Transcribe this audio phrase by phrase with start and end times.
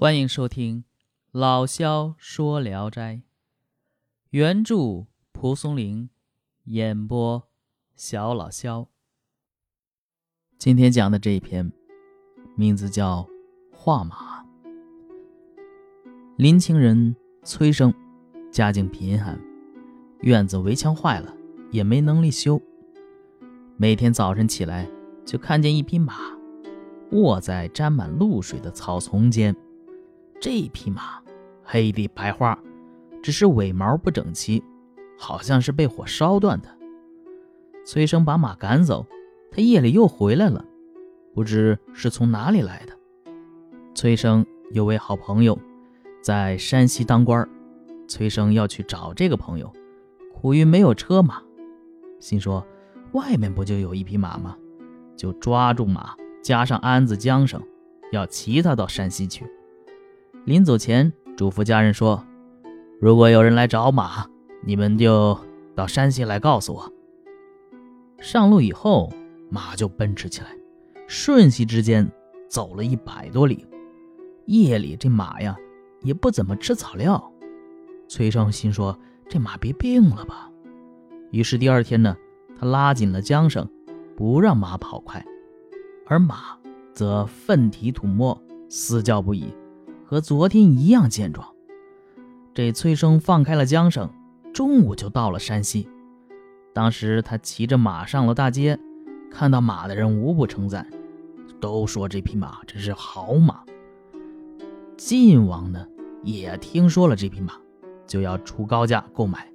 [0.00, 0.84] 欢迎收听
[1.32, 3.22] 老萧说聊斋，
[4.30, 6.08] 原著蒲松龄，
[6.66, 7.48] 演播
[7.96, 8.86] 小老萧。
[10.56, 11.72] 今天讲的这一篇，
[12.54, 13.28] 名字叫
[13.76, 14.44] 《画马》。
[16.36, 17.92] 临清人崔生，
[18.52, 19.36] 家境贫寒，
[20.20, 21.34] 院子围墙坏了，
[21.72, 22.62] 也没能力修。
[23.76, 24.88] 每天早晨起来，
[25.24, 26.14] 就看见一匹马
[27.10, 29.52] 卧在沾满露水的草丛间。
[30.40, 31.20] 这匹马
[31.64, 32.56] 黑里白花，
[33.22, 34.62] 只是尾毛不整齐，
[35.18, 36.68] 好像是被火烧断的。
[37.84, 39.04] 崔生把马赶走，
[39.50, 40.64] 他夜里又回来了，
[41.34, 42.92] 不知是从哪里来的。
[43.94, 45.58] 崔生有位好朋友
[46.22, 47.48] 在山西当官，
[48.06, 49.72] 崔生要去找这个朋友，
[50.32, 51.42] 苦于没有车马，
[52.20, 52.64] 心说
[53.12, 54.56] 外面不就有一匹马吗？
[55.16, 57.60] 就抓住马，加上鞍子缰绳，
[58.12, 59.44] 要骑他到山西去。
[60.48, 62.24] 临走前，嘱咐家人说
[63.02, 64.26] ：“如果有人来找马，
[64.64, 65.38] 你们就
[65.76, 66.90] 到山西来告诉我。”
[68.18, 69.12] 上路以后，
[69.50, 70.46] 马就奔驰起来，
[71.06, 72.10] 瞬息之间
[72.48, 73.66] 走了一百多里。
[74.46, 75.54] 夜里这马呀，
[76.00, 77.30] 也不怎么吃草料。
[78.08, 80.50] 崔生心说：“这马别病了吧？”
[81.30, 82.16] 于是第二天呢，
[82.58, 83.68] 他拉紧了缰绳，
[84.16, 85.22] 不让马跑快，
[86.06, 86.58] 而马
[86.94, 89.52] 则奋蹄吐沫，嘶叫不已。
[90.08, 91.46] 和昨天一样健壮。
[92.54, 94.08] 这崔生放开了缰绳，
[94.54, 95.86] 中午就到了山西。
[96.72, 98.80] 当时他骑着马上了大街，
[99.30, 100.88] 看到马的人无不称赞，
[101.60, 103.62] 都说这匹马真是好马。
[104.96, 105.86] 晋王呢
[106.22, 107.52] 也听说了这匹马，
[108.06, 109.46] 就要出高价购买。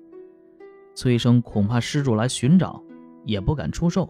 [0.94, 2.80] 崔生恐怕失主来寻找，
[3.26, 4.08] 也不敢出售。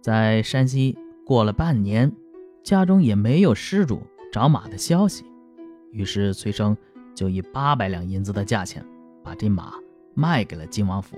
[0.00, 2.10] 在山西过了半年，
[2.62, 4.00] 家中也没有失主。
[4.36, 5.24] 找马的消息，
[5.92, 6.76] 于是崔生
[7.14, 8.84] 就以八百两银子的价钱
[9.24, 9.72] 把这马
[10.12, 11.16] 卖给了晋王府。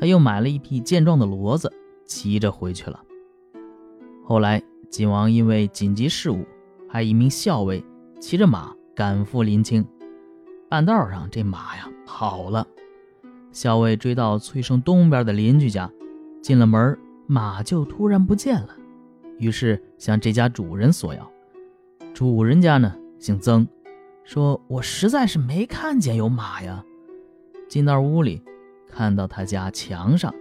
[0.00, 1.72] 他又买了一匹健壮的骡子，
[2.04, 3.04] 骑着回去了。
[4.24, 6.44] 后来晋王因为紧急事务，
[6.88, 7.84] 派一名校尉
[8.18, 9.86] 骑着马赶赴临清。
[10.68, 12.66] 半道上，这马呀跑了。
[13.52, 15.88] 校尉追到崔生东边的邻居家，
[16.42, 18.76] 进了门，马就突然不见了。
[19.38, 21.30] 于是向这家主人索要。
[22.18, 23.68] 主人家呢姓曾，
[24.24, 26.84] 说我实在是没看见有马呀。
[27.68, 28.42] 进到屋里，
[28.88, 30.34] 看到他家墙上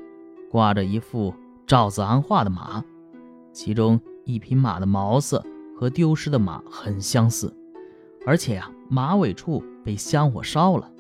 [0.49, 1.31] 挂着一幅
[1.67, 2.83] 赵子昂画的马，
[3.53, 5.45] 其中一匹马的毛色
[5.79, 7.55] 和丢失的马很相似，
[8.25, 10.91] 而且呀，马尾处被香火烧了。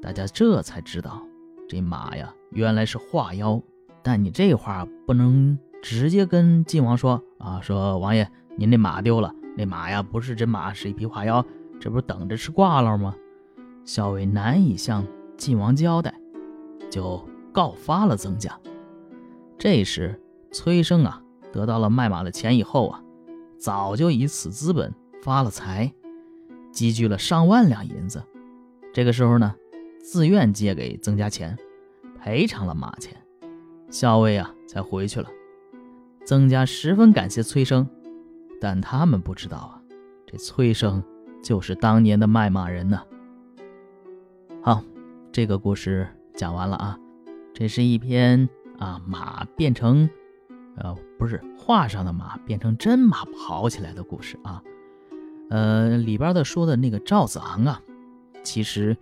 [0.00, 1.20] 大家这才知道，
[1.68, 3.60] 这马呀原来是画妖。
[4.04, 9.34] 但你这话不能直接跟晋王说啊，说王爷您那马丢了。
[9.58, 11.44] 那马呀，不是真马，是一匹化妖，
[11.80, 13.12] 这不是等着吃挂了吗？
[13.84, 15.04] 校尉难以向
[15.36, 16.14] 晋王交代，
[16.88, 18.56] 就告发了曾家。
[19.58, 21.20] 这时，崔生啊，
[21.50, 23.02] 得到了卖马的钱以后啊，
[23.58, 25.92] 早就以此资本发了财，
[26.70, 28.22] 积聚了上万两银子。
[28.94, 29.56] 这个时候呢，
[30.00, 31.58] 自愿借给曾家钱，
[32.16, 33.12] 赔偿了马钱，
[33.90, 35.28] 校尉啊才回去了。
[36.24, 37.88] 曾家十分感谢崔生。
[38.60, 39.82] 但他们不知道啊，
[40.26, 41.02] 这崔生
[41.42, 43.02] 就是当年的卖马人呢。
[44.62, 44.82] 好，
[45.30, 46.98] 这个故事讲完了啊。
[47.54, 48.48] 这是一篇
[48.78, 50.08] 啊马变成，
[50.76, 54.62] 呃，不是画上的马变成真马跑起来的故事啊。
[55.50, 57.80] 呃，里边的说的那个赵子昂啊，
[58.42, 58.96] 其实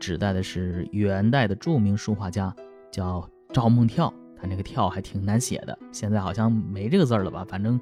[0.00, 2.54] 指代的是元代的著名书画家，
[2.90, 4.12] 叫赵孟跳。
[4.36, 7.44] 他那个跳还挺难写的，现在好像没这个字了吧？
[7.48, 7.78] 反正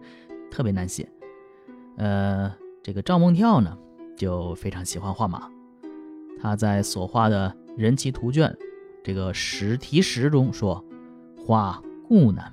[0.51, 1.09] 特别难写。
[2.01, 2.51] 呃，
[2.83, 3.77] 这个赵孟跳呢，
[4.17, 5.51] 就非常喜欢画马。
[6.41, 8.57] 他在所画的人骑图卷
[9.05, 10.83] 这个十题十中说
[11.37, 12.51] ：“画故难，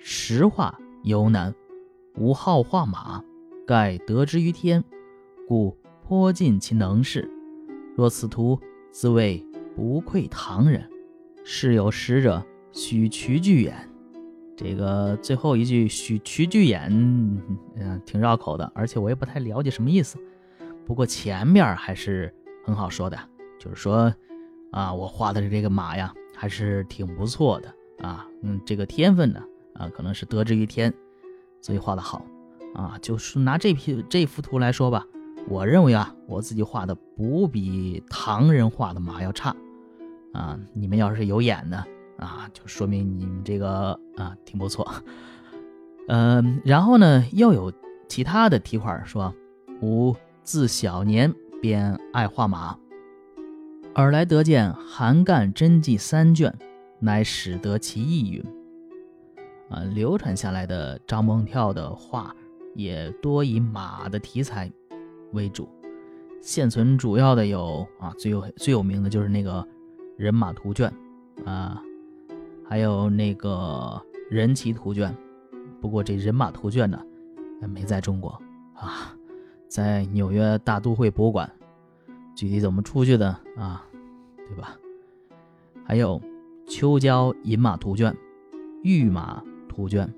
[0.00, 1.54] 实画尤难。
[2.16, 3.22] 吾好画马，
[3.64, 4.82] 盖得之于天，
[5.46, 7.30] 故颇尽其能事。
[7.94, 8.58] 若此图，
[8.90, 9.40] 自谓
[9.76, 10.90] 不愧唐人。
[11.44, 13.88] 是有识者，须渠具眼。”
[14.56, 16.88] 这个最后一句“许曲巨眼”，
[17.76, 20.16] 嗯，挺绕口的，而且我也不太了解什么意思。
[20.86, 22.32] 不过前面还是
[22.64, 23.18] 很好说的，
[23.58, 24.14] 就是说，
[24.70, 27.74] 啊，我画的这个马呀，还是挺不错的
[28.06, 28.28] 啊。
[28.42, 29.42] 嗯，这个天分呢，
[29.74, 30.92] 啊，可能是得之于天，
[31.60, 32.24] 所以画的好
[32.74, 32.96] 啊。
[33.02, 35.04] 就是拿这批这幅图来说吧，
[35.48, 39.56] 我认为啊，我自己画的不比唐人画的马要差
[40.32, 40.58] 啊。
[40.74, 41.84] 你们要是有眼呢？
[42.18, 44.88] 啊，就说明你们这个啊挺不错，
[46.08, 47.72] 嗯，然后呢又有
[48.08, 49.34] 其他的题块说，
[49.80, 52.78] 吾自小年便爱画马，
[53.94, 56.54] 尔来得见《韩干真迹》三卷，
[57.00, 58.44] 乃始得其意云。
[59.70, 62.36] 啊，流传下来的张梦跳的画
[62.74, 64.70] 也多以马的题材
[65.32, 65.68] 为主。
[66.42, 69.66] 现存主要的有啊，最有最有名的就是那个
[70.18, 70.92] 人马图卷
[71.46, 71.82] 啊，
[72.68, 74.00] 还有那个
[74.30, 75.14] 人骑图卷。
[75.80, 76.98] 不过这人马图卷呢，
[77.68, 78.40] 没在中国
[78.74, 79.14] 啊，
[79.68, 81.50] 在纽约大都会博物馆。
[82.34, 83.86] 具体怎么出去的啊，
[84.36, 84.76] 对吧？
[85.84, 86.20] 还有
[86.66, 88.16] 秋郊饮马图卷、
[88.82, 90.12] 御马图卷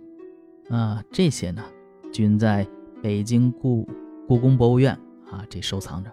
[0.71, 1.63] 啊，这些呢，
[2.13, 2.67] 均在
[3.03, 3.87] 北京故
[4.27, 4.99] 故宫博物院。
[5.29, 6.11] 啊，这收藏着，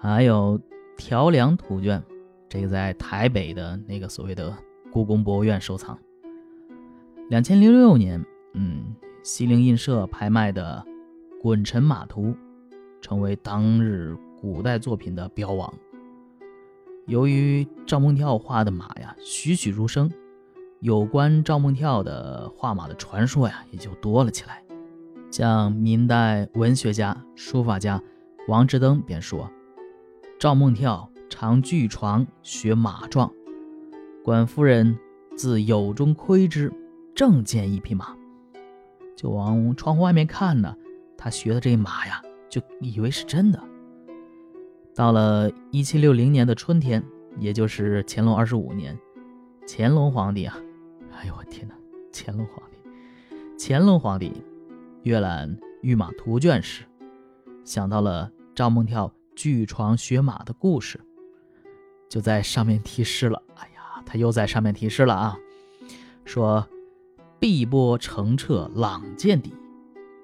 [0.00, 0.58] 还有
[0.96, 2.02] 条梁图卷，
[2.48, 4.56] 这个在台北的那个所谓的
[4.92, 5.98] 故宫博物院收藏。
[7.30, 8.22] 两千零六年，
[8.52, 10.84] 嗯，西泠印社拍卖的
[11.40, 12.26] 《滚尘马图》，
[13.00, 15.72] 成为当日古代作品的标王。
[17.06, 20.10] 由于赵孟跳画的马呀栩栩如生，
[20.80, 24.62] 有关赵孟跳的画马的传说呀也就多了起来。
[25.30, 28.02] 像明代文学家、书法家
[28.46, 29.50] 王之登便说
[30.38, 33.32] ：“赵孟跳常据床学马状，
[34.24, 34.96] 管夫人
[35.36, 36.72] 自牖中窥之，
[37.14, 38.16] 正见一匹马，
[39.16, 40.76] 就往窗户外面看呢。
[41.18, 43.60] 他学的这马呀，就以为是真的。
[44.94, 47.02] 到了一七六零年的春天，
[47.38, 48.96] 也就是乾隆二十五年，
[49.66, 50.56] 乾隆皇帝啊，
[51.16, 51.74] 哎呦我天哪！
[52.12, 54.32] 乾隆皇帝，乾隆皇帝。”
[55.02, 56.84] 阅览御马图卷时，
[57.64, 61.00] 想到了赵孟跳据床学马的故事，
[62.08, 63.42] 就在上面题诗了。
[63.56, 63.68] 哎，
[64.04, 65.38] 他又在上面提示了啊！
[66.24, 66.66] 说
[67.40, 69.52] ：“碧波澄澈朗见底，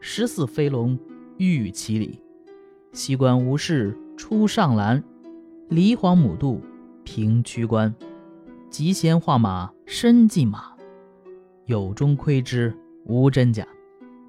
[0.00, 0.98] 十四飞龙
[1.36, 2.20] 欲其里。
[2.92, 5.02] 西关无事出上栏，
[5.69, 6.60] 离黄母渡
[7.04, 7.94] 平曲关。
[8.70, 10.76] 极贤画马身骑马，
[11.66, 13.66] 有中窥之无真假。”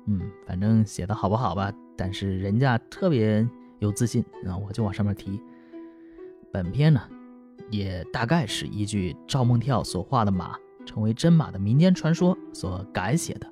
[0.07, 1.71] 嗯，反正写的好不好吧？
[1.95, 3.47] 但是人家特别
[3.77, 5.39] 有自信啊，我就往上面提。
[6.51, 7.01] 本篇呢，
[7.69, 13.47] 也大概是依据赵孟跳所画的马成为真马的民间传说所改写的。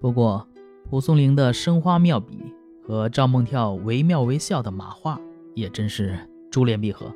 [0.00, 0.46] 不过，
[0.88, 5.20] 蒲松龄的生花妙笔和赵孟跳惟妙惟肖的马画
[5.54, 6.18] 也真是
[6.50, 7.12] 珠联璧合，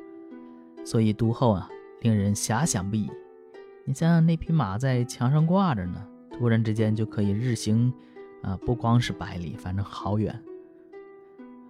[0.85, 1.69] 所以读后啊，
[2.01, 3.09] 令人遐想不已。
[3.85, 7.93] 你想想，那匹马在墙上挂着呢，突然之间就可以日行。
[8.43, 10.37] 啊，不光是百里，反正好远。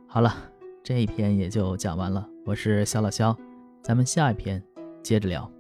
[0.08, 0.34] 好了，
[0.82, 2.28] 这一篇也就讲完了。
[2.46, 3.38] 我是肖老肖，
[3.84, 4.64] 咱们下一篇
[5.04, 5.52] 接着聊。